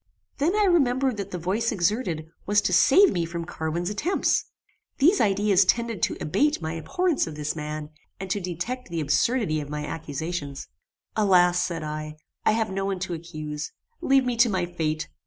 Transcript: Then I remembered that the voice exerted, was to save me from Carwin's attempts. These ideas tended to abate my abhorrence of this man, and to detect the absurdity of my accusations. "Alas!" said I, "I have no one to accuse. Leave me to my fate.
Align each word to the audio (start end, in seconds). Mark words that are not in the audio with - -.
Then 0.39 0.55
I 0.55 0.63
remembered 0.63 1.17
that 1.17 1.29
the 1.29 1.37
voice 1.37 1.71
exerted, 1.71 2.25
was 2.47 2.59
to 2.61 2.73
save 2.73 3.11
me 3.13 3.23
from 3.23 3.45
Carwin's 3.45 3.91
attempts. 3.91 4.45
These 4.97 5.21
ideas 5.21 5.63
tended 5.63 6.01
to 6.01 6.17
abate 6.19 6.59
my 6.59 6.73
abhorrence 6.75 7.27
of 7.27 7.35
this 7.35 7.55
man, 7.55 7.91
and 8.19 8.27
to 8.31 8.39
detect 8.39 8.89
the 8.89 8.99
absurdity 8.99 9.61
of 9.61 9.69
my 9.69 9.85
accusations. 9.85 10.67
"Alas!" 11.15 11.63
said 11.63 11.83
I, 11.83 12.17
"I 12.45 12.53
have 12.53 12.71
no 12.71 12.85
one 12.85 12.97
to 13.01 13.13
accuse. 13.13 13.73
Leave 14.01 14.25
me 14.25 14.35
to 14.37 14.49
my 14.49 14.65
fate. 14.65 15.07